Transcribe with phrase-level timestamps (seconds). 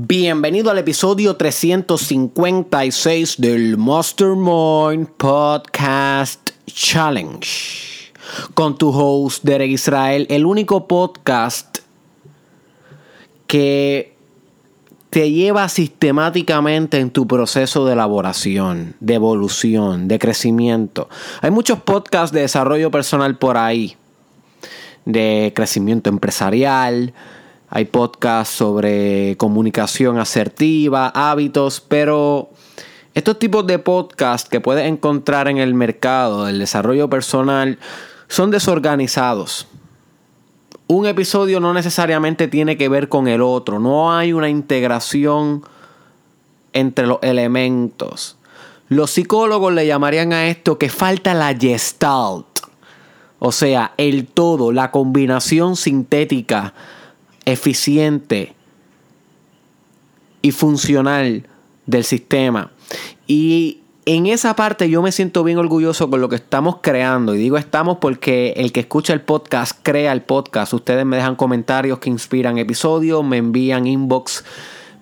[0.00, 8.12] Bienvenido al episodio 356 del Mastermind Podcast Challenge.
[8.54, 11.78] Con tu host, Derek Israel, el único podcast
[13.48, 14.14] que
[15.10, 21.08] te lleva sistemáticamente en tu proceso de elaboración, de evolución, de crecimiento.
[21.40, 23.96] Hay muchos podcasts de desarrollo personal por ahí,
[25.06, 27.14] de crecimiento empresarial,
[27.70, 32.50] hay podcasts sobre comunicación asertiva, hábitos, pero
[33.14, 37.78] estos tipos de podcasts que puedes encontrar en el mercado del desarrollo personal
[38.26, 39.68] son desorganizados.
[40.86, 45.62] Un episodio no necesariamente tiene que ver con el otro, no hay una integración
[46.72, 48.38] entre los elementos.
[48.88, 52.46] Los psicólogos le llamarían a esto que falta la gestalt,
[53.38, 56.72] o sea, el todo, la combinación sintética
[57.52, 58.54] eficiente
[60.42, 61.46] y funcional
[61.86, 62.72] del sistema.
[63.26, 67.34] Y en esa parte yo me siento bien orgulloso con lo que estamos creando.
[67.34, 70.72] Y digo estamos porque el que escucha el podcast crea el podcast.
[70.74, 74.44] Ustedes me dejan comentarios que inspiran episodios, me envían inbox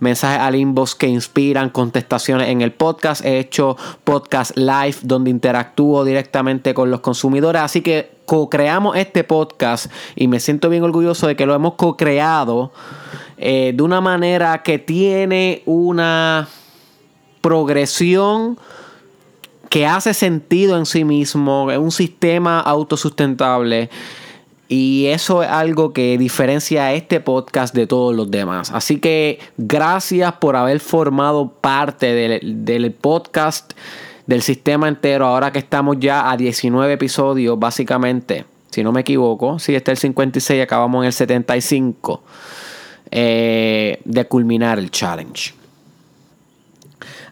[0.01, 3.25] mensajes al inbox que inspiran, contestaciones en el podcast.
[3.25, 7.63] He hecho podcast live donde interactúo directamente con los consumidores.
[7.63, 12.73] Así que co-creamos este podcast y me siento bien orgulloso de que lo hemos co-creado
[13.39, 16.49] eh, de una manera que tiene una
[17.41, 18.59] progresión
[19.69, 23.91] que hace sentido en sí mismo, es un sistema autosustentable.
[24.69, 28.73] Y eso es algo que diferencia a este podcast de todos los demás.
[28.73, 33.75] Así que gracias por haber formado parte del, del podcast
[34.27, 39.59] del sistema entero, ahora que estamos ya a 19 episodios, básicamente, si no me equivoco,
[39.59, 42.23] si está el 56 y acabamos en el 75,
[43.11, 45.55] eh, de culminar el challenge.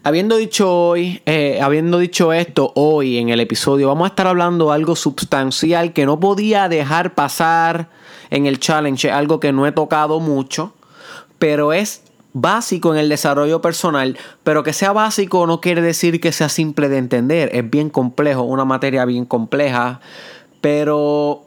[0.07, 4.71] Habiendo dicho hoy, eh, habiendo dicho esto hoy en el episodio, vamos a estar hablando
[4.71, 7.89] algo sustancial que no podía dejar pasar
[8.29, 10.75] en el challenge, algo que no he tocado mucho,
[11.39, 12.03] pero es
[12.35, 16.91] básico en el desarrollo personal, pero que sea básico no quiere decir que sea simple
[16.91, 20.01] de entender, es bien complejo, una materia bien compleja,
[20.61, 21.47] pero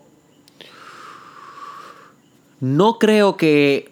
[2.59, 3.91] no creo que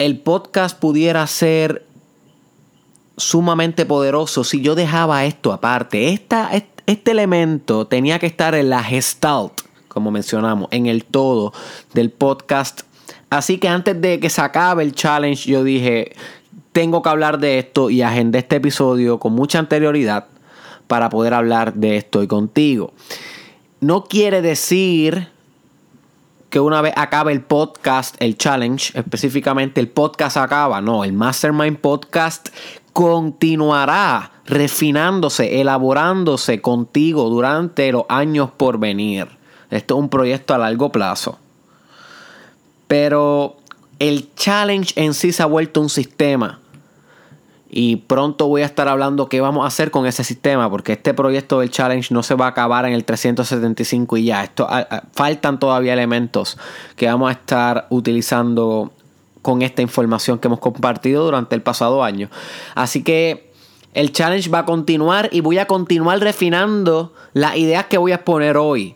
[0.00, 1.86] el podcast pudiera ser
[3.20, 6.12] sumamente poderoso si yo dejaba esto aparte.
[6.12, 6.50] Esta,
[6.86, 9.52] este elemento tenía que estar en la gestalt,
[9.88, 11.52] como mencionamos, en el todo
[11.94, 12.82] del podcast
[13.30, 16.12] Así que antes de que se acabe el challenge, yo dije,
[16.72, 20.26] tengo que hablar de esto y agendé este episodio con mucha anterioridad
[20.88, 22.92] para poder hablar de esto hoy contigo.
[23.80, 25.28] No quiere decir
[26.50, 30.80] que una vez acabe el podcast, el challenge, específicamente el podcast acaba.
[30.80, 32.48] No, el Mastermind Podcast
[32.92, 39.28] continuará refinándose, elaborándose contigo durante los años por venir.
[39.70, 41.38] Esto es un proyecto a largo plazo.
[42.88, 43.56] Pero
[44.00, 46.58] el challenge en sí se ha vuelto un sistema.
[47.72, 51.14] Y pronto voy a estar hablando qué vamos a hacer con ese sistema, porque este
[51.14, 54.42] proyecto del challenge no se va a acabar en el 375 y ya.
[54.42, 54.68] Esto,
[55.12, 56.58] faltan todavía elementos
[56.96, 58.90] que vamos a estar utilizando
[59.42, 62.28] con esta información que hemos compartido durante el pasado año.
[62.74, 63.50] Así que
[63.94, 68.16] el challenge va a continuar y voy a continuar refinando las ideas que voy a
[68.16, 68.94] exponer hoy.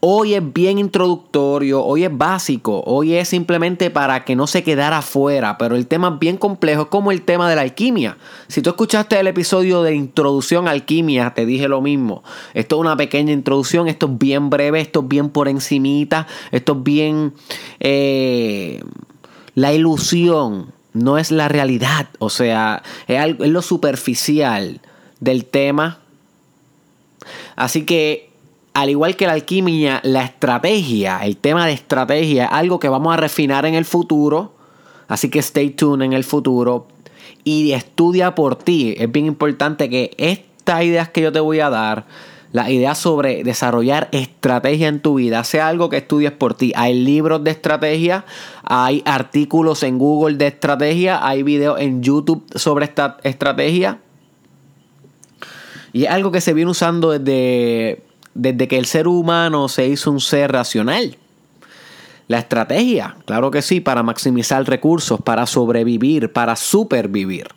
[0.00, 4.98] Hoy es bien introductorio, hoy es básico, hoy es simplemente para que no se quedara
[4.98, 8.16] afuera, pero el tema es bien complejo, es como el tema de la alquimia.
[8.46, 12.22] Si tú escuchaste el episodio de introducción a alquimia, te dije lo mismo.
[12.54, 16.74] Esto es una pequeña introducción, esto es bien breve, esto es bien por encimita, esto
[16.74, 17.34] es bien...
[17.80, 18.80] Eh,
[19.58, 24.80] la ilusión no es la realidad, o sea, es, es lo superficial
[25.18, 25.98] del tema.
[27.56, 28.30] Así que
[28.72, 33.12] al igual que la alquimia, la estrategia, el tema de estrategia es algo que vamos
[33.12, 34.54] a refinar en el futuro.
[35.08, 36.86] Así que stay tuned en el futuro
[37.42, 38.94] y estudia por ti.
[38.96, 42.06] Es bien importante que estas ideas que yo te voy a dar,
[42.52, 46.72] las ideas sobre desarrollar estrategia en tu vida, sea algo que estudies por ti.
[46.76, 48.24] Hay libros de estrategia,
[48.64, 54.00] hay artículos en Google de estrategia, hay videos en YouTube sobre esta estrategia.
[55.92, 58.02] Y es algo que se viene usando desde
[58.38, 61.16] desde que el ser humano se hizo un ser racional.
[62.28, 67.48] La estrategia, claro que sí, para maximizar recursos, para sobrevivir, para supervivir.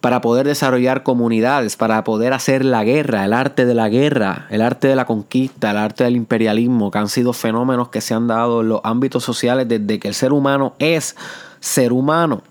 [0.00, 4.62] Para poder desarrollar comunidades, para poder hacer la guerra, el arte de la guerra, el
[4.62, 8.28] arte de la conquista, el arte del imperialismo, que han sido fenómenos que se han
[8.28, 11.16] dado en los ámbitos sociales desde que el ser humano es
[11.60, 12.42] ser humano.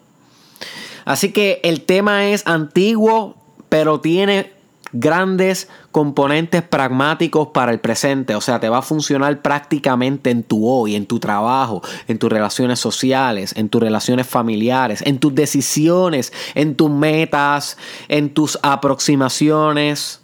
[1.06, 3.38] Así que el tema es antiguo,
[3.70, 4.52] pero tiene
[4.92, 10.68] grandes componentes pragmáticos para el presente, o sea, te va a funcionar prácticamente en tu
[10.68, 16.34] hoy, en tu trabajo, en tus relaciones sociales, en tus relaciones familiares, en tus decisiones,
[16.56, 20.22] en tus metas, en tus aproximaciones,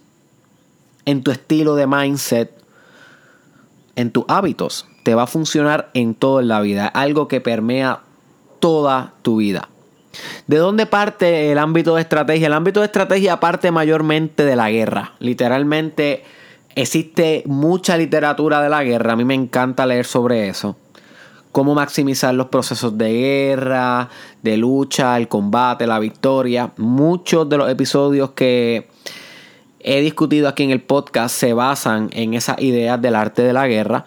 [1.05, 2.51] en tu estilo de mindset,
[3.95, 4.87] en tus hábitos.
[5.03, 8.01] Te va a funcionar en toda la vida, algo que permea
[8.59, 9.67] toda tu vida.
[10.47, 12.47] ¿De dónde parte el ámbito de estrategia?
[12.47, 15.13] El ámbito de estrategia parte mayormente de la guerra.
[15.19, 16.23] Literalmente
[16.75, 19.13] existe mucha literatura de la guerra.
[19.13, 20.75] A mí me encanta leer sobre eso.
[21.51, 24.09] Cómo maximizar los procesos de guerra,
[24.41, 26.71] de lucha, el combate, la victoria.
[26.77, 28.87] Muchos de los episodios que
[29.79, 33.67] he discutido aquí en el podcast se basan en esas ideas del arte de la
[33.67, 34.05] guerra.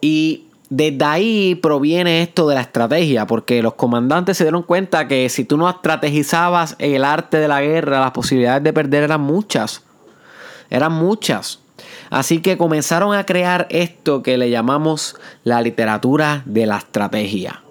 [0.00, 5.28] Y desde ahí proviene esto de la estrategia, porque los comandantes se dieron cuenta que
[5.28, 9.82] si tú no estrategizabas el arte de la guerra, las posibilidades de perder eran muchas.
[10.68, 11.60] Eran muchas.
[12.10, 17.62] Así que comenzaron a crear esto que le llamamos la literatura de la estrategia,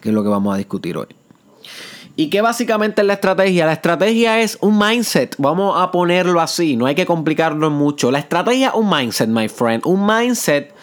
[0.00, 1.08] que es lo que vamos a discutir hoy.
[2.14, 3.64] ¿Y qué básicamente es la estrategia?
[3.64, 8.10] La estrategia es un mindset, vamos a ponerlo así, no hay que complicarlo mucho.
[8.10, 10.74] La estrategia es un mindset, my friend, un mindset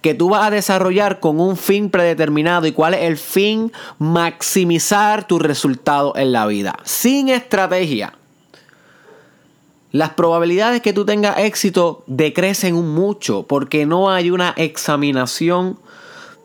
[0.00, 2.66] que tú vas a desarrollar con un fin predeterminado.
[2.66, 3.72] ¿Y cuál es el fin?
[3.98, 6.76] Maximizar tu resultado en la vida.
[6.84, 8.14] Sin estrategia.
[9.92, 15.78] Las probabilidades que tú tengas éxito decrecen mucho porque no hay una examinación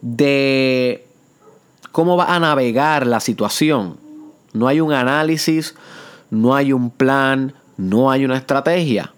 [0.02, 1.06] de
[1.92, 3.98] cómo vas a navegar la situación.
[4.54, 5.76] No hay un análisis,
[6.30, 9.15] no hay un plan, no hay una estrategia.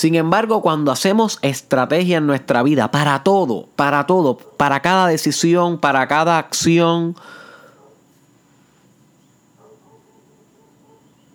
[0.00, 5.76] Sin embargo, cuando hacemos estrategia en nuestra vida, para todo, para todo, para cada decisión,
[5.76, 7.14] para cada acción,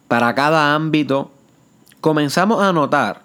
[0.07, 1.29] para cada ámbito,
[2.01, 3.21] comenzamos a notar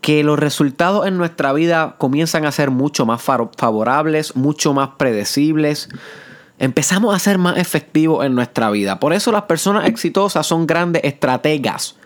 [0.00, 5.90] que los resultados en nuestra vida comienzan a ser mucho más favorables, mucho más predecibles.
[6.58, 8.98] Empezamos a ser más efectivos en nuestra vida.
[8.98, 12.01] Por eso las personas exitosas son grandes estrategas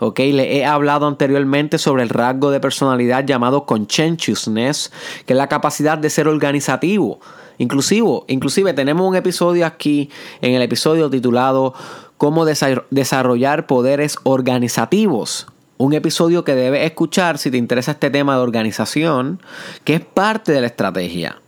[0.00, 0.18] ¿ok?
[0.18, 4.90] Le he hablado anteriormente sobre el rasgo de personalidad llamado conscientiousness,
[5.26, 7.20] que es la capacidad de ser organizativo.
[7.58, 10.10] Inclusive, inclusive tenemos un episodio aquí,
[10.40, 11.74] en el episodio titulado
[12.16, 15.46] Cómo desarrollar poderes organizativos.
[15.76, 19.40] Un episodio que debes escuchar si te interesa este tema de organización,
[19.84, 21.40] que es parte de la estrategia.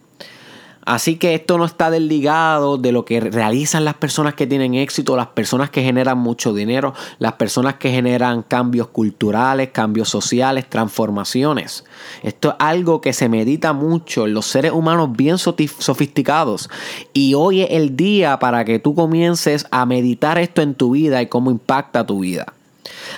[0.85, 5.17] Así que esto no está desligado de lo que realizan las personas que tienen éxito,
[5.17, 11.85] las personas que generan mucho dinero, las personas que generan cambios culturales, cambios sociales, transformaciones.
[12.23, 16.69] Esto es algo que se medita mucho en los seres humanos bien sofisticados.
[17.13, 21.23] Y hoy es el día para que tú comiences a meditar esto en tu vida
[21.23, 22.47] y cómo impacta tu vida.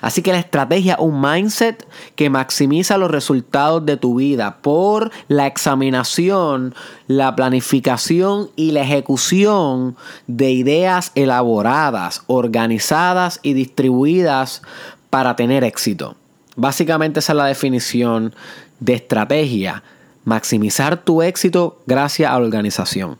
[0.00, 5.46] Así que la estrategia, un mindset que maximiza los resultados de tu vida por la
[5.46, 6.75] examinación,
[7.06, 9.96] la planificación y la ejecución
[10.26, 14.62] de ideas elaboradas, organizadas y distribuidas
[15.11, 16.16] para tener éxito.
[16.56, 18.34] Básicamente esa es la definición
[18.81, 19.82] de estrategia.
[20.25, 23.19] Maximizar tu éxito gracias a la organización.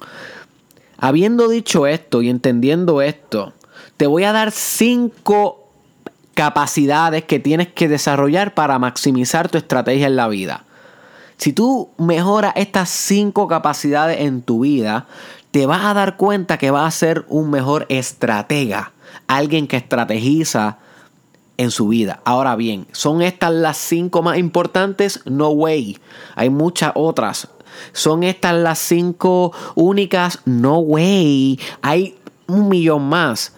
[0.99, 3.53] Habiendo dicho esto y entendiendo esto,
[3.97, 5.64] te voy a dar cinco
[6.35, 10.65] capacidades que tienes que desarrollar para maximizar tu estrategia en la vida.
[11.37, 15.07] Si tú mejoras estas cinco capacidades en tu vida,
[15.51, 18.93] te vas a dar cuenta que vas a ser un mejor estratega,
[19.27, 20.79] alguien que estrategiza
[21.57, 22.21] en su vida.
[22.25, 25.21] Ahora bien, ¿son estas las cinco más importantes?
[25.25, 25.99] No way.
[26.35, 27.49] Hay muchas otras.
[27.93, 30.41] ¿Son estas las cinco únicas?
[30.45, 31.59] No way.
[31.83, 33.55] Hay un millón más.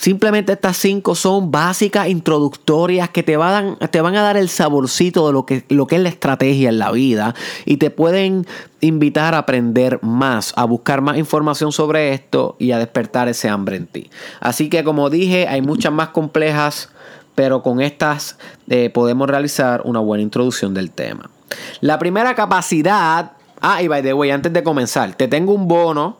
[0.00, 5.26] Simplemente estas cinco son básicas, introductorias, que te van, te van a dar el saborcito
[5.26, 7.34] de lo que, lo que es la estrategia en la vida
[7.66, 8.46] y te pueden
[8.80, 13.76] invitar a aprender más, a buscar más información sobre esto y a despertar ese hambre
[13.76, 14.10] en ti.
[14.40, 16.88] Así que como dije, hay muchas más complejas,
[17.34, 18.38] pero con estas
[18.70, 21.28] eh, podemos realizar una buena introducción del tema.
[21.82, 26.16] La primera capacidad, ah, y by the way, antes de comenzar, te tengo un bono,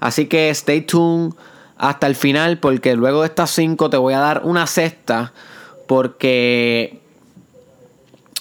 [0.00, 1.32] así que stay tuned
[1.78, 5.32] hasta el final porque luego de estas cinco te voy a dar una cesta
[5.86, 7.00] porque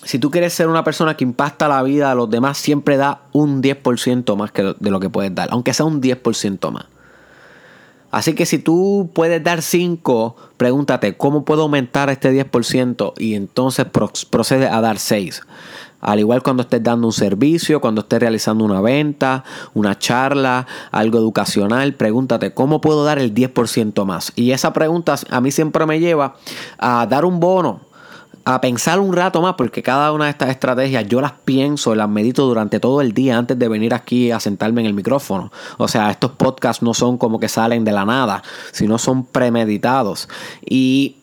[0.03, 3.21] si tú quieres ser una persona que impacta la vida de los demás, siempre da
[3.33, 6.85] un 10% más que de lo que puedes dar, aunque sea un 10% más.
[8.11, 13.13] Así que si tú puedes dar 5, pregúntate, ¿cómo puedo aumentar este 10%?
[13.17, 13.87] Y entonces
[14.29, 15.41] procede a dar 6.
[16.05, 19.43] Al igual cuando estés dando un servicio, cuando estés realizando una venta,
[19.73, 24.31] una charla, algo educacional, pregúntate, ¿cómo puedo dar el 10% más?
[24.35, 26.35] Y esa pregunta a mí siempre me lleva
[26.77, 27.81] a dar un bono
[28.47, 32.07] a pensar un rato más, porque cada una de estas estrategias yo las pienso, las
[32.07, 35.51] medito durante todo el día antes de venir aquí a sentarme en el micrófono.
[35.77, 40.29] O sea, estos podcasts no son como que salen de la nada, sino son premeditados.
[40.63, 41.15] Y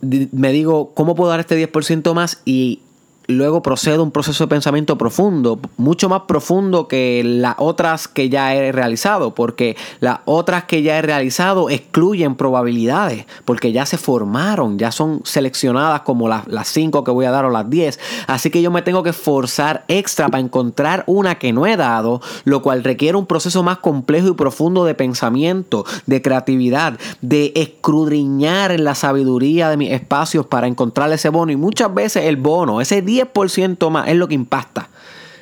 [0.00, 2.40] me digo, ¿cómo puedo dar este 10% más?
[2.44, 2.80] Y
[3.26, 8.54] luego procedo un proceso de pensamiento profundo, mucho más profundo que las otras que ya
[8.54, 14.78] he realizado, porque las otras que ya he realizado excluyen probabilidades, porque ya se formaron,
[14.78, 17.98] ya son seleccionadas como las, las cinco que voy a dar o las 10.
[18.26, 22.20] Así que yo me tengo que forzar extra para encontrar una que no he dado,
[22.44, 28.72] lo cual requiere un proceso más complejo y profundo de pensamiento, de creatividad, de escudriñar
[28.72, 31.52] en la sabiduría de mis espacios para encontrar ese bono.
[31.52, 34.88] Y muchas veces el bono, ese 10% más es lo que impacta.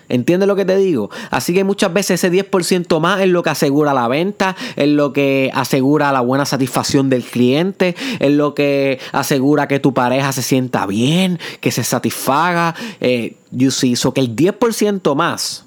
[0.09, 1.11] ¿Entiendes lo que te digo?
[1.31, 5.13] Así que muchas veces ese 10% más es lo que asegura la venta, es lo
[5.15, 10.43] que asegura la buena satisfacción del cliente, es lo que asegura que tu pareja se
[10.43, 12.75] sienta bien, que se satisfaga.
[13.01, 15.65] Eh, you see, que el 10% más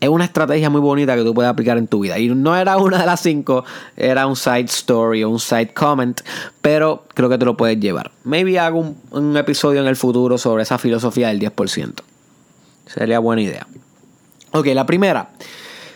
[0.00, 2.18] es una estrategia muy bonita que tú puedes aplicar en tu vida.
[2.18, 3.64] Y no era una de las cinco,
[3.96, 6.20] era un side story o un side comment,
[6.62, 8.12] pero creo que te lo puedes llevar.
[8.24, 11.94] Maybe hago un, episodio en el futuro sobre esa filosofía del 10%.
[12.86, 13.66] Sería buena idea.
[14.52, 15.30] Ok, la primera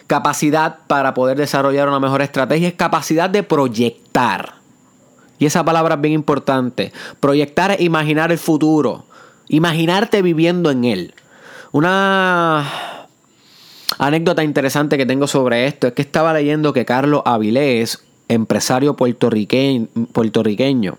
[0.09, 4.55] capacidad para poder desarrollar una mejor estrategia es capacidad de proyectar.
[5.39, 6.93] Y esa palabra es bien importante.
[7.21, 9.07] Proyectar es imaginar el futuro.
[9.49, 11.15] Imaginarte viviendo en él.
[11.73, 12.92] Una
[14.07, 20.99] anécdota interesante que tengo sobre esto es que estaba leyendo que Carlos Avilés, empresario puertorriqueño,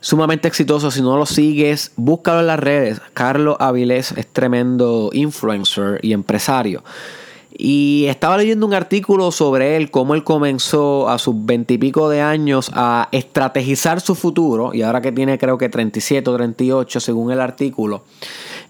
[0.00, 0.90] sumamente exitoso.
[0.90, 3.00] Si no lo sigues, búscalo en las redes.
[3.14, 6.82] Carlos Avilés es tremendo influencer y empresario.
[7.52, 12.70] Y estaba leyendo un artículo sobre él, cómo él comenzó a sus veintipico de años
[12.74, 17.40] a estrategizar su futuro, y ahora que tiene creo que 37 o 38 según el
[17.40, 18.04] artículo,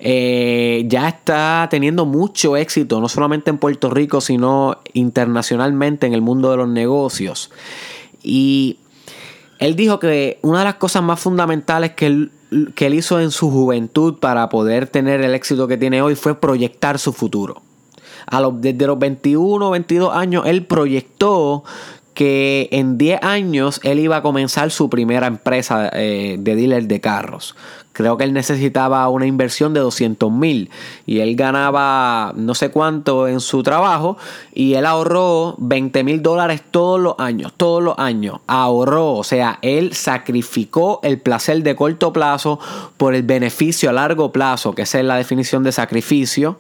[0.02, 6.22] eh, ya está teniendo mucho éxito, no solamente en Puerto Rico, sino internacionalmente en el
[6.22, 7.50] mundo de los negocios.
[8.22, 8.78] Y
[9.58, 12.32] él dijo que una de las cosas más fundamentales que él,
[12.74, 16.40] que él hizo en su juventud para poder tener el éxito que tiene hoy fue
[16.40, 17.60] proyectar su futuro.
[18.26, 21.62] A los, desde los 21 22 años, él proyectó
[22.14, 27.00] que en 10 años él iba a comenzar su primera empresa eh, de dealer de
[27.00, 27.54] carros.
[27.92, 30.70] Creo que él necesitaba una inversión de 200 mil
[31.06, 34.16] y él ganaba no sé cuánto en su trabajo
[34.54, 38.38] y él ahorró 20 mil dólares todos los años, todos los años.
[38.46, 42.60] Ahorró, o sea, él sacrificó el placer de corto plazo
[42.96, 46.58] por el beneficio a largo plazo, que esa es la definición de sacrificio.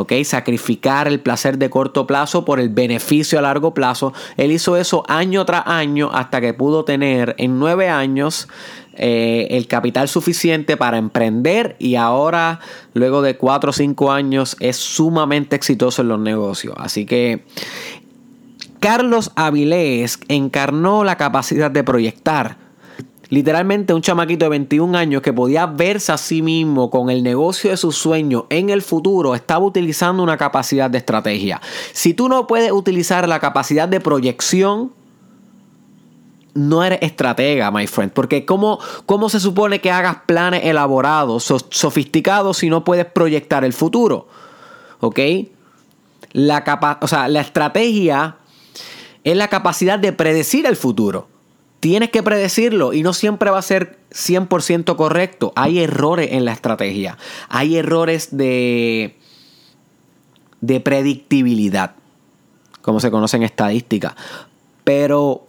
[0.00, 0.12] ¿Ok?
[0.24, 4.12] Sacrificar el placer de corto plazo por el beneficio a largo plazo.
[4.36, 8.48] Él hizo eso año tras año hasta que pudo tener en nueve años
[8.94, 12.60] eh, el capital suficiente para emprender y ahora,
[12.94, 16.74] luego de cuatro o cinco años, es sumamente exitoso en los negocios.
[16.78, 17.44] Así que
[18.80, 22.67] Carlos Avilés encarnó la capacidad de proyectar
[23.30, 27.70] Literalmente un chamaquito de 21 años que podía verse a sí mismo con el negocio
[27.70, 31.60] de sus sueños en el futuro estaba utilizando una capacidad de estrategia.
[31.92, 34.92] Si tú no puedes utilizar la capacidad de proyección,
[36.54, 38.12] no eres estratega, my friend.
[38.12, 43.74] Porque ¿cómo, cómo se supone que hagas planes elaborados, sofisticados, si no puedes proyectar el
[43.74, 44.26] futuro?
[45.00, 45.20] ¿Ok?
[46.32, 48.36] La, o sea, la estrategia
[49.22, 51.28] es la capacidad de predecir el futuro
[51.80, 55.52] tienes que predecirlo y no siempre va a ser 100% correcto.
[55.56, 57.18] Hay errores en la estrategia.
[57.48, 59.16] Hay errores de,
[60.60, 61.94] de predictibilidad,
[62.82, 64.16] como se conoce en estadística.
[64.84, 65.46] Pero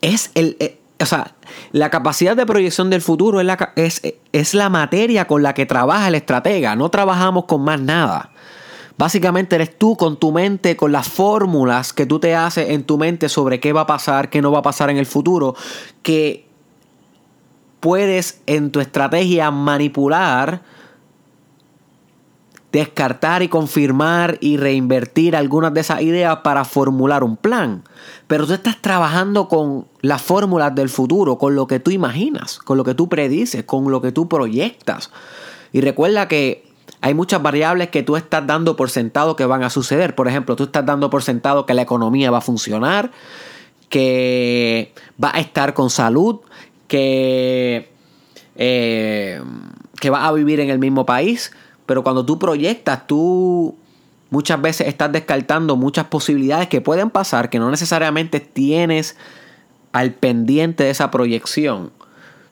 [0.00, 0.56] es el...
[0.60, 1.34] Eh, o sea,
[1.72, 4.00] la capacidad de proyección del futuro es la, es,
[4.32, 6.76] es la materia con la que trabaja el estratega.
[6.76, 8.30] No trabajamos con más nada.
[8.96, 12.96] Básicamente eres tú con tu mente, con las fórmulas que tú te haces en tu
[12.96, 15.56] mente sobre qué va a pasar, qué no va a pasar en el futuro,
[16.02, 16.46] que
[17.80, 20.62] puedes en tu estrategia manipular,
[22.70, 27.84] descartar y confirmar y reinvertir algunas de esas ideas para formular un plan.
[28.26, 32.78] Pero tú estás trabajando con las fórmulas del futuro, con lo que tú imaginas, con
[32.78, 35.10] lo que tú predices, con lo que tú proyectas.
[35.72, 36.73] Y recuerda que
[37.04, 40.14] Hay muchas variables que tú estás dando por sentado que van a suceder.
[40.14, 43.10] Por ejemplo, tú estás dando por sentado que la economía va a funcionar,
[43.90, 46.40] que va a estar con salud,
[46.88, 47.90] que,
[48.56, 49.38] eh,
[50.00, 51.52] que va a vivir en el mismo país.
[51.84, 53.76] Pero cuando tú proyectas, tú
[54.30, 59.14] muchas veces estás descartando muchas posibilidades que pueden pasar que no necesariamente tienes
[59.92, 61.92] al pendiente de esa proyección.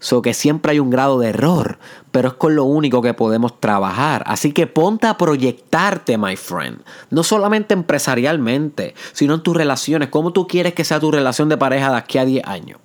[0.02, 1.78] So que siempre hay un grado de error,
[2.10, 4.24] pero es con lo único que podemos trabajar.
[4.26, 6.80] Así que ponte a proyectarte, my friend.
[7.10, 10.08] No solamente empresarialmente, sino en tus relaciones.
[10.08, 12.80] ¿Cómo tú quieres que sea tu relación de pareja de aquí a 10 años?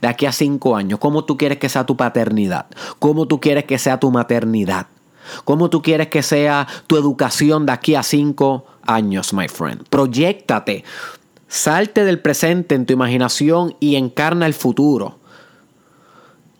[0.00, 1.00] De aquí a 5 años.
[1.00, 2.66] ¿Cómo tú quieres que sea tu paternidad?
[3.00, 4.86] ¿Cómo tú quieres que sea tu maternidad?
[5.44, 9.88] ¿Cómo tú quieres que sea tu educación de aquí a 5 años, my friend?
[9.88, 10.84] Proyectate.
[11.48, 15.19] Salte del presente en tu imaginación y encarna el futuro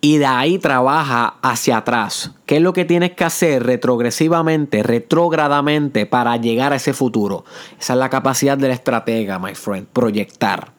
[0.00, 2.32] y de ahí trabaja hacia atrás.
[2.46, 7.44] ¿Qué es lo que tienes que hacer retrogresivamente, retrógradamente para llegar a ese futuro?
[7.78, 10.72] Esa es la capacidad del estratega, my friend, proyectar.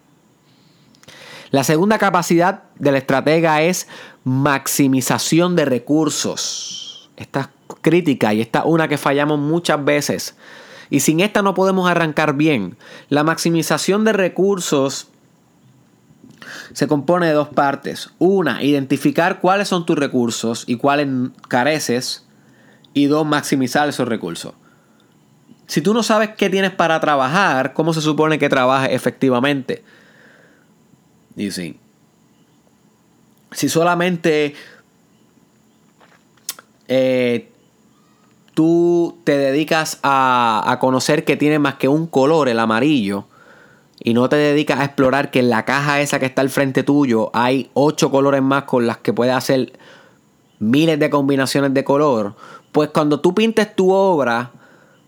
[1.52, 3.88] La segunda capacidad del estratega es
[4.24, 7.12] maximización de recursos.
[7.18, 10.36] Esta es crítica y esta es una que fallamos muchas veces.
[10.90, 12.78] Y sin esta no podemos arrancar bien.
[13.10, 15.11] La maximización de recursos
[16.74, 18.10] se compone de dos partes.
[18.20, 21.08] Una, identificar cuáles son tus recursos y cuáles
[21.48, 22.26] careces.
[22.94, 24.54] Y dos, maximizar esos recursos.
[25.68, 29.84] Si tú no sabes qué tienes para trabajar, ¿cómo se supone que trabajes efectivamente?
[31.38, 31.80] Y sí.
[33.52, 34.54] Si solamente
[36.90, 37.50] eh,
[38.54, 43.28] tú te dedicas a, a conocer que tiene más que un color, el amarillo,
[44.04, 46.84] y no te dedicas a explorar que en la caja esa que está al frente
[46.84, 49.74] tuyo hay ocho colores más con las que puedes hacer
[50.60, 52.36] miles de combinaciones de color,
[52.72, 54.52] pues cuando tú pintes tu obra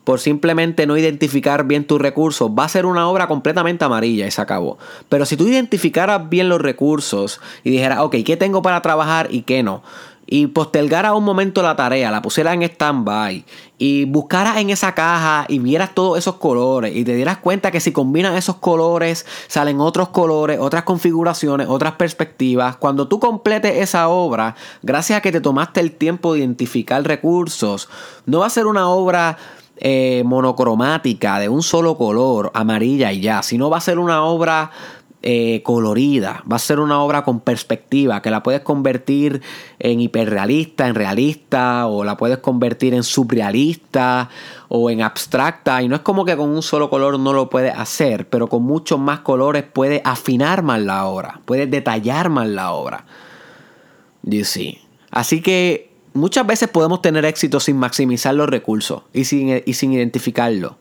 [0.03, 4.31] por simplemente no identificar bien tus recursos, va a ser una obra completamente amarilla y
[4.31, 4.77] se acabó.
[5.07, 9.43] Pero si tú identificaras bien los recursos y dijeras, ok, ¿qué tengo para trabajar y
[9.43, 9.81] qué no?
[10.25, 13.43] y postergara un momento la tarea, la pusiera en stand-by
[13.85, 17.81] y buscaras en esa caja y vieras todos esos colores y te dieras cuenta que
[17.81, 22.77] si combinas esos colores salen otros colores, otras configuraciones, otras perspectivas.
[22.77, 27.89] Cuando tú completes esa obra, gracias a que te tomaste el tiempo de identificar recursos,
[28.25, 29.37] no va a ser una obra
[29.75, 34.71] eh, monocromática de un solo color, amarilla y ya, sino va a ser una obra
[35.25, 39.41] eh, colorida, va a ser una obra con perspectiva, que la puedes convertir
[39.79, 44.29] en hiperrealista, en realista, o la puedes convertir en subrealista
[44.67, 45.81] o en abstracta.
[45.81, 48.63] Y no es como que con un solo color no lo puedes hacer, pero con
[48.63, 53.05] muchos más colores puedes afinar más la obra, puedes detallar más la obra.
[54.23, 54.43] You
[55.09, 59.93] Así que muchas veces podemos tener éxito sin maximizar los recursos y sin, y sin
[59.93, 60.75] identificarlo.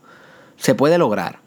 [0.56, 1.41] Se puede lograr.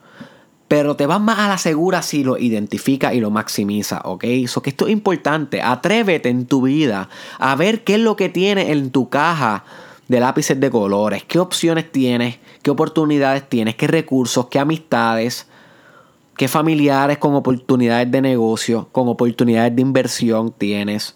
[0.68, 4.24] Pero te vas más a la segura si lo identifica y lo maximiza, ¿ok?
[4.24, 5.62] Eso que esto es importante.
[5.62, 9.64] Atrévete en tu vida a ver qué es lo que tienes en tu caja
[10.08, 15.48] de lápices de colores, qué opciones tienes, qué oportunidades tienes, qué recursos, qué amistades,
[16.38, 21.16] qué familiares con oportunidades de negocio, con oportunidades de inversión tienes,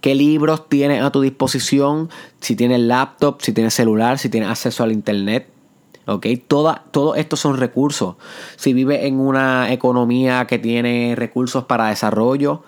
[0.00, 4.82] qué libros tienes a tu disposición, si tienes laptop, si tienes celular, si tienes acceso
[4.82, 5.48] al internet
[6.06, 6.26] ¿ok?
[6.48, 6.78] Todos
[7.16, 8.16] estos son recursos.
[8.56, 12.62] Si vives en una economía que tiene recursos para desarrollo,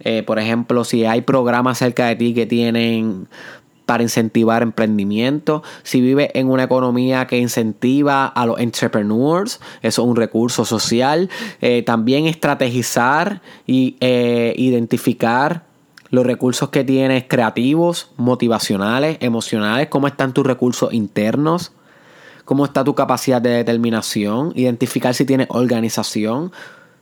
[0.00, 3.28] eh, por ejemplo, si hay programas cerca de ti que tienen
[3.86, 5.62] para incentivar emprendimiento.
[5.82, 11.28] Si vives en una economía que incentiva a los entrepreneurs, eso es un recurso social.
[11.60, 15.64] Eh, también estrategizar y eh, identificar
[16.10, 21.72] los recursos que tienes creativos, motivacionales, emocionales, cómo están tus recursos internos
[22.44, 26.52] cómo está tu capacidad de determinación, identificar si tienes organización,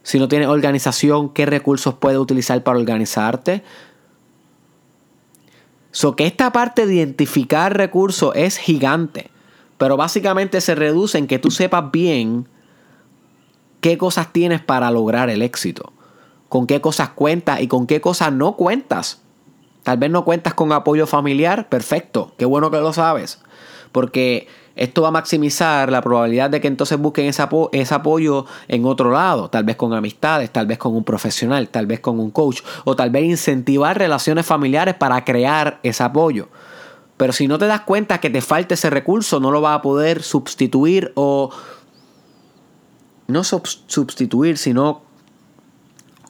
[0.02, 3.62] si no tienes organización, qué recursos puedes utilizar para organizarte.
[5.90, 9.30] So que esta parte de identificar recursos es gigante,
[9.78, 12.48] pero básicamente se reduce en que tú sepas bien
[13.80, 15.92] qué cosas tienes para lograr el éxito,
[16.48, 19.20] con qué cosas cuentas y con qué cosas no cuentas.
[19.82, 23.40] Tal vez no cuentas con apoyo familiar, perfecto, qué bueno que lo sabes,
[23.90, 29.10] porque esto va a maximizar la probabilidad de que entonces busquen ese, apoyo en otro
[29.10, 32.60] lado, tal vez con amistades, tal vez con un profesional, tal vez con un coach,
[32.84, 36.48] o tal vez incentivar relaciones familiares para crear ese apoyo.
[37.16, 39.82] Pero si no te das cuenta que te falta ese recurso, no lo vas a
[39.82, 41.50] poder sustituir o
[43.28, 45.02] no sustituir, sino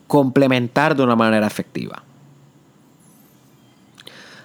[0.07, 2.03] complementar de una manera efectiva.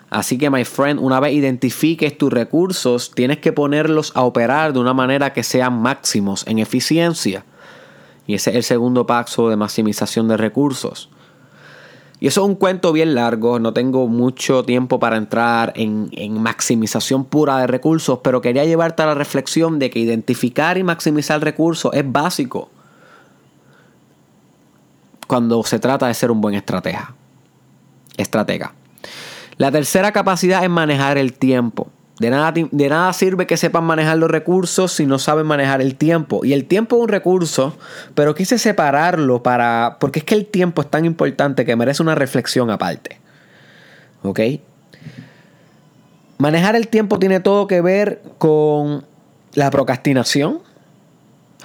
[0.10, 4.80] Así que, my friend, una vez identifiques tus recursos, tienes que ponerlos a operar de
[4.80, 7.44] una manera que sean máximos en eficiencia.
[8.26, 11.10] Y ese es el segundo paso de maximización de recursos.
[12.20, 16.42] Y eso es un cuento bien largo, no tengo mucho tiempo para entrar en, en,
[16.42, 21.44] maximización pura de recursos, pero quería llevarte a la reflexión de que identificar y maximizar
[21.44, 22.70] recursos es básico
[25.28, 27.14] cuando se trata de ser un buen estratega.
[28.16, 28.74] Estratega.
[29.58, 31.90] La tercera capacidad es manejar el tiempo.
[32.20, 35.96] De nada, de nada, sirve que sepan manejar los recursos si no saben manejar el
[35.96, 36.44] tiempo.
[36.44, 37.78] Y el tiempo es un recurso,
[38.16, 39.98] pero quise separarlo para.
[40.00, 43.20] porque es que el tiempo es tan importante que merece una reflexión aparte.
[44.24, 44.40] ¿Ok?
[46.40, 49.06] Manejar el tiempo tiene todo que ver con
[49.54, 50.60] la procrastinación.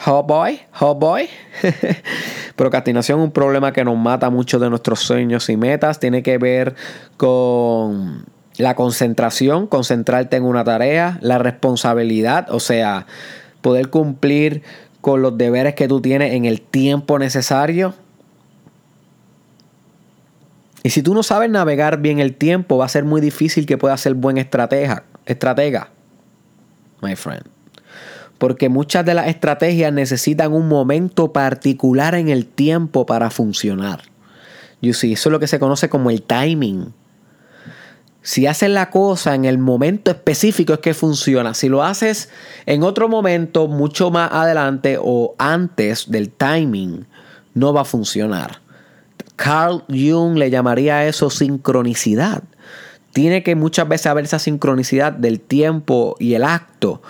[0.05, 1.29] Oh boy, oh boy.
[2.57, 6.01] procrastinación es un problema que nos mata muchos de nuestros sueños y metas.
[6.01, 6.75] Tiene que ver
[7.17, 8.25] con
[8.57, 13.07] la concentración, concentrarte en una tarea, la responsabilidad, o sea,
[13.61, 14.63] poder cumplir
[15.01, 17.95] con los deberes que tú tienes en el tiempo necesario.
[20.83, 23.79] Y si tú no sabes navegar bien el tiempo, va a ser muy difícil que
[23.79, 25.91] puedas ser buen estratega, estratega,
[27.01, 27.52] my friend.
[28.43, 34.03] Porque muchas de las estrategias necesitan un momento particular en el tiempo para funcionar.
[34.81, 36.93] You see, eso es lo que se conoce como el timing.
[38.21, 41.55] Si haces la cosa en el momento específico es que funciona.
[41.55, 42.31] Si lo haces
[42.67, 47.07] en otro momento, mucho más adelante o antes del timing,
[47.55, 48.61] no va a funcionar.
[49.37, 52.43] Carl Jung le llamaría eso sincronicidad.
[53.13, 57.03] Tiene que muchas veces haber esa sincronicidad del tiempo y el acto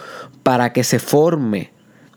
[0.43, 1.71] para que se forme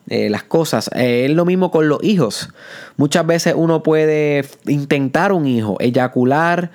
[0.07, 0.89] eh, las cosas.
[0.93, 2.49] Eh, es lo mismo con los hijos.
[2.97, 6.71] Muchas veces uno puede intentar un hijo, eyacular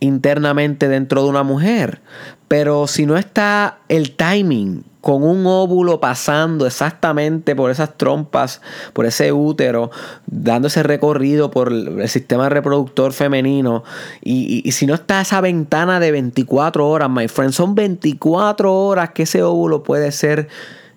[0.00, 2.00] internamente dentro de una mujer.
[2.48, 8.60] Pero si no está el timing con un óvulo pasando exactamente por esas trompas,
[8.92, 9.90] por ese útero,
[10.26, 13.84] dando ese recorrido por el sistema reproductor femenino,
[14.20, 19.22] y, si no está esa ventana de 24 horas, my friend, son 24 horas que
[19.22, 20.48] ese óvulo puede ser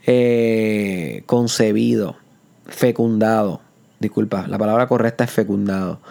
[0.06, 2.18] eh, concebido,
[2.66, 3.62] fecundado.
[4.02, 6.02] Disculpa, la palabra correcta es fecundado.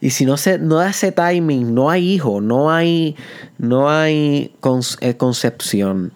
[0.00, 3.14] Y si no se no da ese timing, no hay hijo, no hay,
[3.56, 4.52] no hay
[5.00, 6.12] eh, concepción.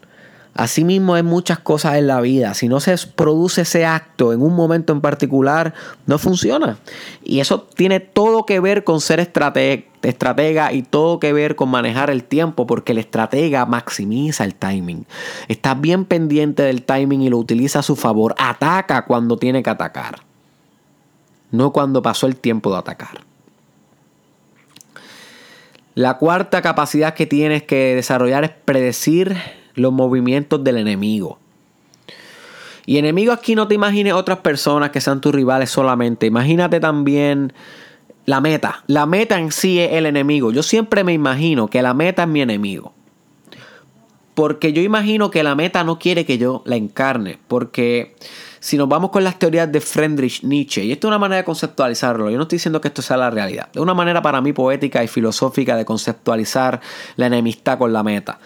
[0.55, 2.55] Asimismo hay muchas cosas en la vida.
[2.55, 5.75] Si no se produce ese acto en un momento en particular,
[6.07, 6.79] no funciona.
[7.23, 12.11] Y eso tiene todo que ver con ser estratega y todo que ver con manejar
[12.11, 15.07] el tiempo, porque el estratega maximiza el timing.
[15.49, 18.35] Está bien pendiente del timing y lo utiliza a su favor.
[18.37, 20.21] Ataca cuando tiene que atacar.
[21.53, 23.21] No cuando pasó el tiempo de atacar.
[25.95, 29.37] La cuarta capacidad que tienes que desarrollar es predecir
[29.81, 31.38] los movimientos del enemigo.
[32.87, 36.27] Y enemigo aquí no te imagines otras personas que sean tus rivales solamente.
[36.27, 37.53] Imagínate también
[38.27, 38.83] la meta.
[38.87, 40.51] La meta en sí es el enemigo.
[40.53, 42.93] Yo siempre me imagino que la meta es mi enemigo.
[44.35, 47.38] Porque yo imagino que la meta no quiere que yo la encarne.
[47.47, 48.14] Porque
[48.61, 51.45] si nos vamos con las teorías de Friedrich Nietzsche, y esto es una manera de
[51.45, 54.53] conceptualizarlo, yo no estoy diciendo que esto sea la realidad, es una manera para mí
[54.53, 56.81] poética y filosófica de conceptualizar
[57.16, 58.38] la enemistad con la meta.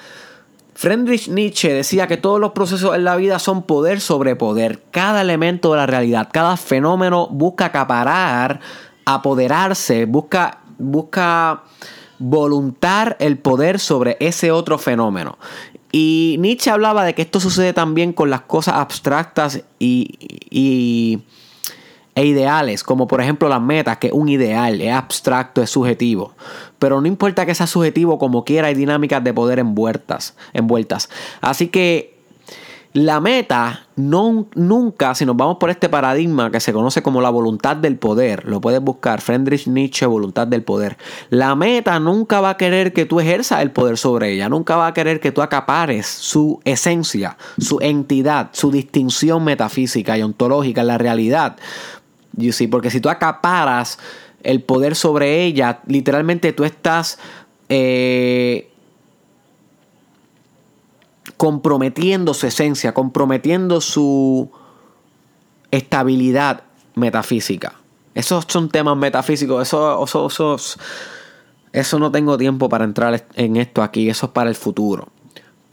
[0.75, 4.83] Friedrich Nietzsche decía que todos los procesos en la vida son poder sobre poder.
[4.91, 8.61] Cada elemento de la realidad, cada fenómeno busca acaparar,
[9.05, 11.63] apoderarse, busca, busca
[12.19, 15.39] voluntar el poder sobre ese otro fenómeno.
[15.93, 21.23] Y Nietzsche hablaba de que esto sucede también con las cosas abstractas y,
[22.15, 26.33] e ideales, como por ejemplo las metas, que es un ideal, es abstracto, es subjetivo.
[26.79, 30.37] Pero no importa que sea subjetivo, como quiera, hay dinámicas de poder envueltas.
[30.53, 31.09] envueltas.
[31.41, 32.15] Así que
[32.95, 37.29] la meta no, nunca, si nos vamos por este paradigma que se conoce como la
[37.29, 40.97] voluntad del poder, lo puedes buscar, Friedrich Nietzsche, voluntad del poder.
[41.29, 44.87] La meta nunca va a querer que tú ejerzas el poder sobre ella, nunca va
[44.87, 50.87] a querer que tú acapares su esencia, su entidad, su distinción metafísica y ontológica en
[50.87, 51.57] la realidad.
[52.37, 53.99] You see, porque si tú acaparas
[54.43, 57.19] el poder sobre ella, literalmente tú estás...
[57.69, 58.71] Eh,
[61.37, 64.51] comprometiendo su esencia, comprometiendo su
[65.71, 66.63] estabilidad
[66.95, 67.75] metafísica.
[68.15, 70.57] Esos son temas metafísicos, eso, eso,
[71.73, 75.09] eso, no tengo tiempo para entrar en esto aquí, eso es para el futuro.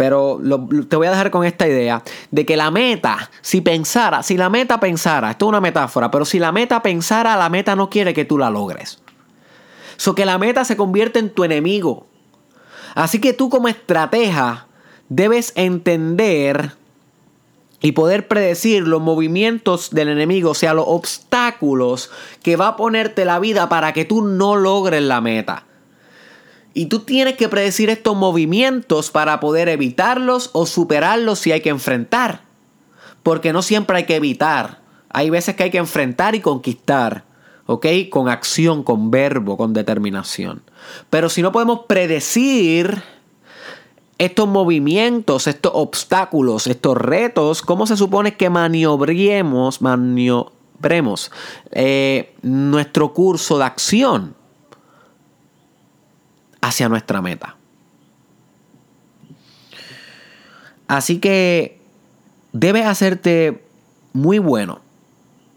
[0.02, 0.42] Pero
[0.90, 4.50] te voy a dejar con esta idea de que la meta, si pensara, si la
[4.50, 8.16] meta pensara, esto es una metáfora, pero si la meta pensara, la meta no quiere
[8.16, 8.98] que tú la logres.
[9.98, 12.08] So que la meta se convierte en tu enemigo.
[12.96, 14.66] Así que tú como estratega
[15.08, 16.72] debes entender
[17.80, 22.10] y poder predecir los movimientos del enemigo, o sea, los obstáculos
[22.42, 25.68] que va a ponerte la vida para que tú no logres la meta.
[26.74, 31.70] Y tú tienes que predecir estos movimientos para poder evitarlos o superarlos si hay que
[31.70, 32.44] enfrentar.
[33.24, 34.82] Porque no siempre hay que evitar.
[35.10, 37.26] Hay veces que hay que enfrentar y conquistar.
[37.66, 37.86] ¿Ok?
[38.10, 40.62] Con acción, con verbo, con determinación.
[41.10, 43.04] Pero si no podemos predecir
[44.18, 51.32] estos movimientos, estos obstáculos, estos retos, ¿cómo se supone que maniobremos, maniobremos
[51.72, 54.41] eh, nuestro curso de acción
[56.62, 57.58] hacia nuestra meta?
[60.88, 61.80] Así que
[62.54, 63.64] debes hacerte
[64.14, 64.82] muy bueno.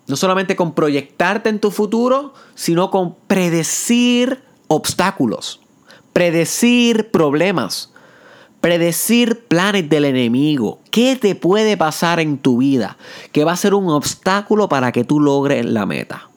[0.06, 5.60] No solamente con proyectarte en tu futuro, sino con predecir obstáculos,
[6.12, 7.90] predecir problemas,
[8.64, 10.80] Predecir planes del enemigo.
[10.90, 12.96] ¿Qué te puede pasar en tu vida?
[13.30, 16.30] Que va a ser un obstáculo para que tú logres la meta.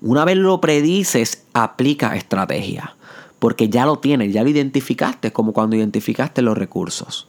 [0.00, 2.95] Una vez lo predices, aplica estrategia.
[3.38, 7.28] Porque ya lo tienes, ya lo identificaste, como cuando identificaste los recursos.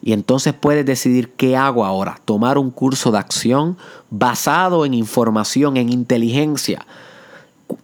[0.00, 2.20] Y entonces puedes decidir qué hago ahora.
[2.24, 3.76] Tomar un curso de acción
[4.10, 6.86] basado en información, en inteligencia.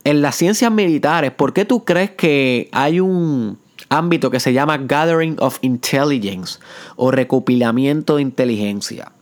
[0.05, 3.59] En las ciencias militares, ¿por qué tú crees que hay un,
[3.95, 6.59] ámbito que se llama Gathering of Intelligence
[6.97, 9.13] o recopilamiento de inteligencia.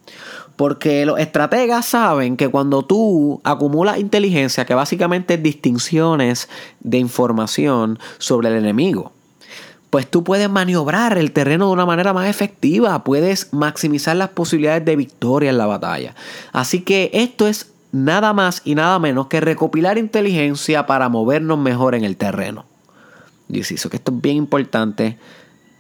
[0.56, 6.48] Porque los estrategas saben que cuando tú acumulas inteligencia, que básicamente es distinciones
[6.80, 9.12] de información sobre el enemigo,
[9.92, 14.84] pues tú puedes maniobrar el terreno de una manera más efectiva, puedes maximizar las posibilidades
[14.84, 16.14] de victoria en la batalla.
[16.52, 21.94] Así que esto es nada más y nada menos que recopilar inteligencia para movernos mejor
[21.94, 22.64] en el terreno.
[23.48, 25.18] Dice que esto es bien importante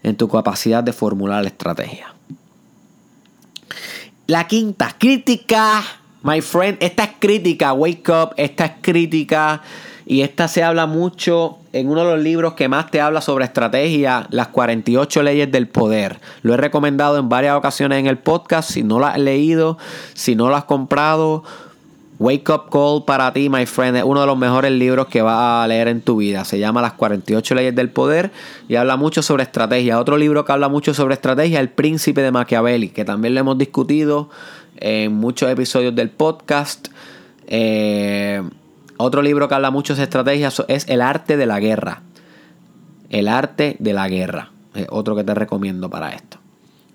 [0.02, 2.14] en tu capacidad de formular la estrategia.
[4.26, 5.82] La quinta, crítica.
[6.22, 9.60] My friend, esta es crítica, wake up, esta es crítica
[10.06, 13.44] y esta se habla mucho en uno de los libros que más te habla sobre
[13.44, 16.20] estrategia, las 48 leyes del poder.
[16.42, 19.76] Lo he recomendado en varias ocasiones en el podcast, si no lo has leído,
[20.14, 21.42] si no lo has comprado,
[22.22, 25.64] Wake Up Call para ti, my friend, es uno de los mejores libros que vas
[25.64, 26.44] a leer en tu vida.
[26.44, 28.30] Se llama Las 48 leyes del poder
[28.68, 29.98] y habla mucho sobre estrategia.
[29.98, 33.58] Otro libro que habla mucho sobre estrategia, El príncipe de Machiavelli, que también lo hemos
[33.58, 34.30] discutido
[34.76, 36.90] en muchos episodios del podcast.
[37.48, 38.40] Eh,
[38.98, 42.02] otro libro que habla mucho de estrategia es El arte de la guerra.
[43.10, 44.52] El arte de la guerra.
[44.76, 46.38] Es otro que te recomiendo para esto.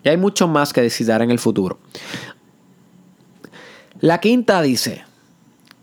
[0.06, 1.80] Y hay mucho más que decidir en el futuro.
[4.00, 5.04] La quinta dice,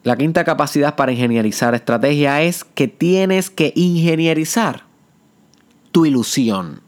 [0.04, 4.84] la quinta capacidad para ingenierizar estrategia es que tienes que ingenierizar
[5.92, 6.82] tu ilusión.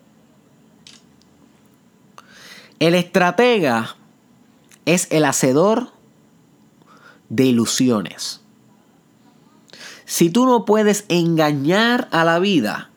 [2.78, 3.96] El estratega
[4.84, 5.92] es el hacedor
[7.30, 8.42] de ilusiones.
[10.04, 12.90] Si tú no puedes engañar a la vida,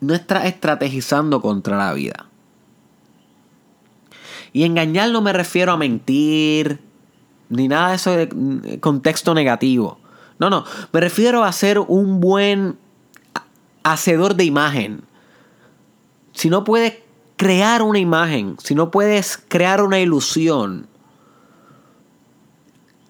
[0.00, 2.26] no estás estrategizando contra la vida.
[4.52, 6.80] Y engañar no me refiero a mentir,
[7.48, 9.98] ni nada de eso de contexto negativo.
[10.38, 12.76] No, no, me refiero a ser un buen
[13.82, 15.02] hacedor de imagen.
[16.32, 16.98] Si no puedes
[17.36, 20.88] crear una imagen, si no puedes crear una ilusión,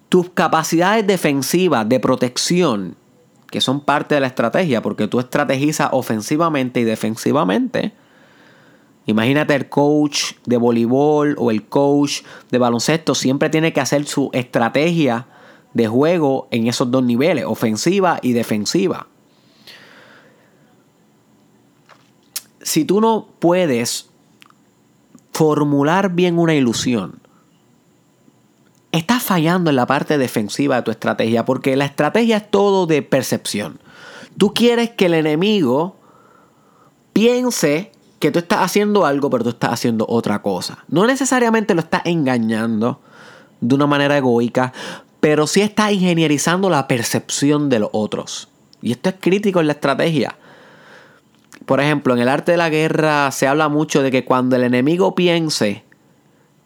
[0.08, 2.96] tus capacidades defensivas de protección,
[3.50, 7.92] que son parte de la estrategia, porque tú estrategizas ofensivamente y defensivamente,
[9.06, 14.30] Imagínate el coach de voleibol o el coach de baloncesto siempre tiene que hacer su
[14.32, 15.26] estrategia
[15.74, 19.06] de juego en esos dos niveles, ofensiva y defensiva.
[22.60, 24.10] Si tú no puedes
[25.32, 27.20] formular bien una ilusión,
[28.90, 33.02] estás fallando en la parte defensiva de tu estrategia, porque la estrategia es todo de
[33.02, 33.78] percepción.
[34.36, 35.96] Tú quieres que el enemigo
[37.12, 37.92] piense
[38.26, 40.78] que tú estás haciendo algo, pero tú estás haciendo otra cosa.
[40.88, 43.00] No necesariamente lo estás engañando
[43.60, 44.72] de una manera egoica,
[45.20, 48.48] pero sí estás ingenierizando la percepción de los otros.
[48.82, 50.36] Y esto es crítico en la estrategia.
[51.66, 54.64] Por ejemplo, en el arte de la guerra se habla mucho de que cuando el
[54.64, 55.84] enemigo piense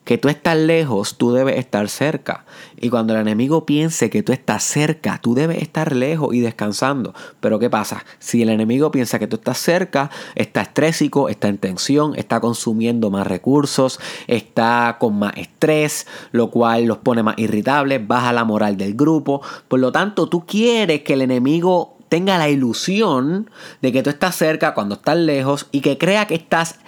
[0.04, 2.44] que tú estás lejos, tú debes estar cerca.
[2.80, 7.14] Y cuando el enemigo piense que tú estás cerca, tú debes estar lejos y descansando.
[7.40, 8.04] Pero ¿qué pasa?
[8.18, 13.10] Si el enemigo piensa que tú estás cerca, está estrésico, está en tensión, está consumiendo
[13.10, 18.76] más recursos, está con más estrés, lo cual los pone más irritables, baja la moral
[18.76, 19.42] del grupo.
[19.68, 23.48] Por lo tanto, tú quieres que el enemigo tenga la ilusión
[23.82, 26.80] de que tú estás cerca cuando estás lejos y que crea que estás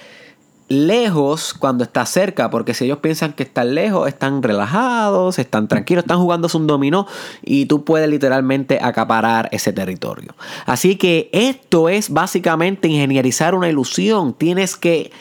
[0.73, 6.05] lejos cuando estás cerca, porque si ellos piensan que están lejos, están relajados, están tranquilos,
[6.05, 7.07] están jugando un dominó
[7.43, 10.35] y tú puedes literalmente acaparar ese territorio.
[10.67, 14.35] Así que esto es básicamente ingenierizar una ilusión.
[14.35, 15.13] Tienes que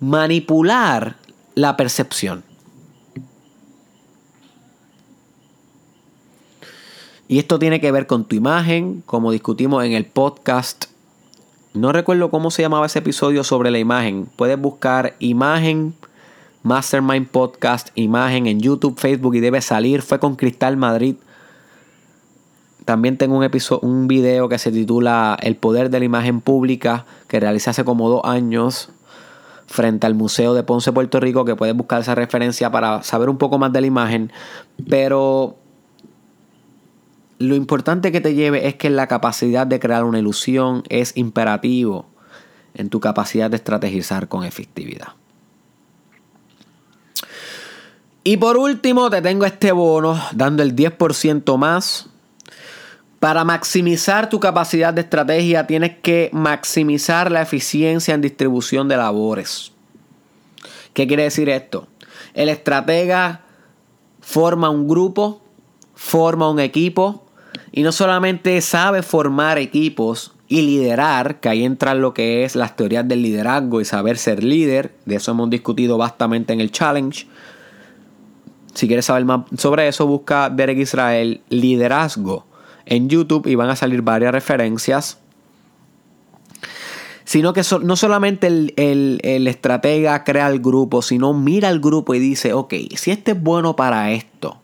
[0.00, 1.16] manipular
[1.54, 2.42] la percepción.
[7.26, 10.86] Y esto tiene que ver con tu imagen, como discutimos en el podcast
[11.74, 14.28] no recuerdo cómo se llamaba ese episodio sobre la imagen.
[14.36, 15.94] Puedes buscar imagen
[16.62, 20.00] Mastermind Podcast, imagen en YouTube, Facebook y debe salir.
[20.02, 21.16] Fue con Cristal Madrid.
[22.84, 27.06] También tengo un, episodio, un video que se titula El poder de la imagen pública
[27.26, 28.90] que realicé hace como dos años
[29.66, 33.38] frente al Museo de Ponce, Puerto Rico, que puedes buscar esa referencia para saber un
[33.38, 34.30] poco más de la imagen.
[34.88, 35.56] Pero
[37.48, 42.06] lo importante que te lleve es que la capacidad de crear una ilusión es imperativo
[42.74, 45.08] en tu capacidad de estrategizar con efectividad.
[48.24, 52.06] Y por último, te tengo este bono dando el 10% más.
[53.20, 59.72] Para maximizar tu capacidad de estrategia, tienes que maximizar la eficiencia en distribución de labores.
[60.94, 61.86] ¿Qué quiere decir esto?
[62.32, 63.42] El estratega
[64.20, 65.42] forma un grupo,
[65.94, 67.23] forma un equipo,
[67.76, 72.76] y no solamente sabe formar equipos y liderar, que ahí entra lo que es las
[72.76, 77.26] teorías del liderazgo y saber ser líder, de eso hemos discutido bastante en el challenge.
[78.74, 82.46] Si quieres saber más sobre eso, busca Derek Israel Liderazgo
[82.86, 85.18] en YouTube y van a salir varias referencias.
[87.24, 92.20] Sino que no solamente el, el estratega crea el grupo, sino mira al grupo y
[92.20, 94.62] dice, ok, si este es bueno para esto,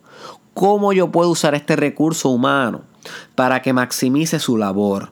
[0.53, 2.89] ¿cómo yo puedo usar este recurso humano?
[3.35, 5.11] Para que maximice su labor.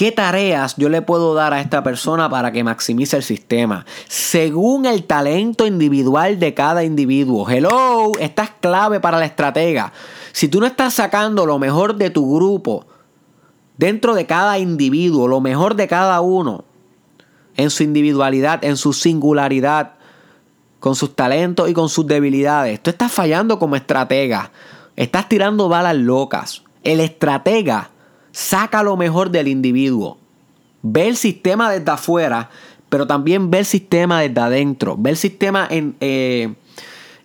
[0.00, 3.84] ¿Qué tareas yo le puedo dar a esta persona para que maximice el sistema?
[4.08, 7.48] Según el talento individual de cada individuo.
[7.48, 9.92] Hello, esta es clave para la estratega.
[10.32, 12.86] Si tú no estás sacando lo mejor de tu grupo,
[13.76, 16.64] dentro de cada individuo, lo mejor de cada uno,
[17.56, 19.94] en su individualidad, en su singularidad,
[20.78, 24.50] con sus talentos y con sus debilidades, tú estás fallando como estratega.
[24.96, 26.62] Estás tirando balas locas.
[26.82, 27.90] El estratega
[28.32, 30.18] saca lo mejor del individuo.
[30.82, 32.50] Ve el sistema desde afuera,
[32.88, 34.96] pero también ve el sistema desde adentro.
[34.98, 36.54] Ve el sistema en, eh,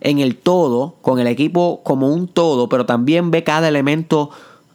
[0.00, 4.30] en el todo, con el equipo como un todo, pero también ve cada elemento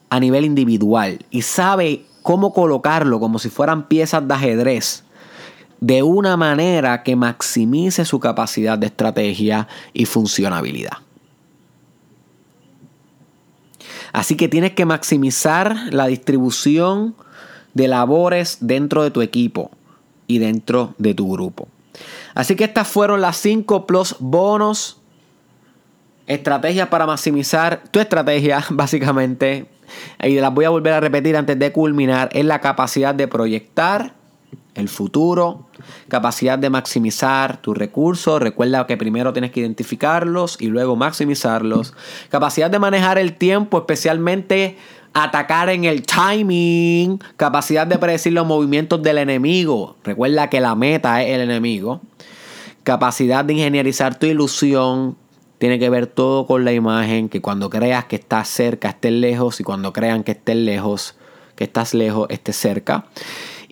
[0.09, 5.03] a nivel individual y sabe cómo colocarlo como si fueran piezas de ajedrez
[5.79, 10.97] de una manera que maximice su capacidad de estrategia y funcionabilidad.
[14.13, 17.15] Así que tienes que maximizar la distribución
[17.73, 19.71] de labores dentro de tu equipo
[20.27, 21.67] y dentro de tu grupo.
[22.33, 24.97] Así que estas fueron las 5 plus bonos.
[26.27, 29.67] Estrategias para maximizar tu estrategia, básicamente.
[30.23, 32.29] Y las voy a volver a repetir antes de culminar.
[32.31, 34.13] Es la capacidad de proyectar
[34.75, 35.67] el futuro,
[36.07, 41.93] capacidad de maximizar tus recursos, recuerda que primero tienes que identificarlos y luego maximizarlos,
[42.29, 44.77] capacidad de manejar el tiempo, especialmente
[45.13, 51.21] atacar en el timing, capacidad de predecir los movimientos del enemigo, recuerda que la meta
[51.21, 52.01] es el enemigo,
[52.83, 55.17] capacidad de ingenierizar tu ilusión,
[55.57, 59.59] tiene que ver todo con la imagen, que cuando creas que estás cerca estés lejos
[59.59, 61.15] y cuando crean que estés lejos,
[61.55, 63.05] que estás lejos estés cerca.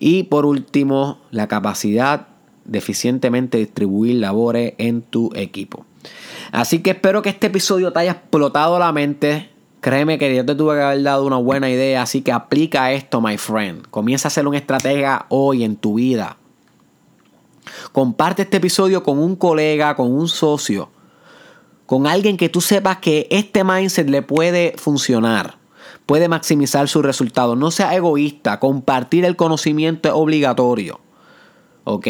[0.02, 2.28] Y por último, la capacidad
[2.64, 5.84] de eficientemente distribuir labores en tu equipo.
[6.52, 9.50] Así que espero que este episodio te haya explotado la mente.
[9.82, 13.20] Créeme que yo te tuve que haber dado una buena idea, así que aplica esto,
[13.20, 13.88] my friend.
[13.90, 16.38] Comienza a ser un estratega hoy en tu vida.
[17.92, 20.88] Comparte este episodio con un colega, con un socio,
[21.84, 25.59] con alguien que tú sepas que este mindset le puede funcionar
[26.10, 27.56] puede maximizar sus resultados.
[27.56, 28.58] No sea egoísta.
[28.58, 30.98] Compartir el conocimiento es obligatorio.
[31.84, 32.08] ¿Ok?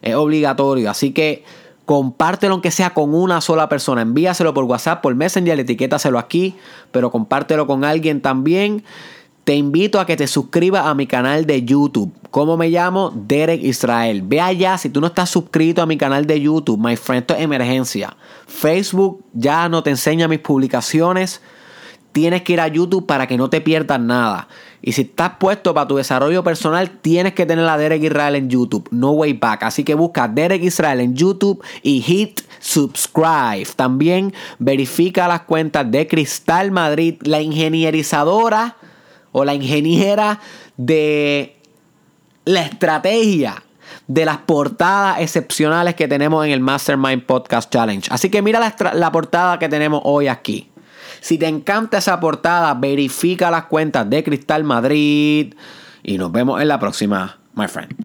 [0.00, 0.90] Es obligatorio.
[0.90, 1.44] Así que
[1.84, 4.00] compártelo aunque sea con una sola persona.
[4.00, 6.54] Envíaselo por WhatsApp, por Messenger, etiquétaselo aquí.
[6.92, 8.84] Pero compártelo con alguien también.
[9.44, 12.14] Te invito a que te suscribas a mi canal de YouTube.
[12.30, 13.12] ¿Cómo me llamo?
[13.14, 14.22] Derek Israel.
[14.24, 16.78] Ve allá si tú no estás suscrito a mi canal de YouTube.
[16.78, 18.16] My friend, esto es emergencia.
[18.46, 21.42] Facebook ya no te enseña mis publicaciones
[22.16, 24.48] tienes que ir a YouTube para que no te pierdas nada.
[24.80, 28.48] Y si estás puesto para tu desarrollo personal, tienes que tener a Derek Israel en
[28.48, 28.88] YouTube.
[28.90, 29.64] No way back.
[29.64, 33.66] Así que busca Derek Israel en YouTube y hit subscribe.
[33.76, 38.78] También verifica las cuentas de Cristal Madrid, la ingenierizadora
[39.32, 40.40] o la ingeniera
[40.78, 41.58] de
[42.46, 43.62] la estrategia
[44.06, 48.08] de las portadas excepcionales que tenemos en el Mastermind Podcast Challenge.
[48.10, 50.70] Así que mira la, la portada que tenemos hoy aquí.
[51.26, 55.54] Si te encanta esa portada, verifica las cuentas de Cristal Madrid
[56.04, 57.96] y nos vemos en la próxima, my friend.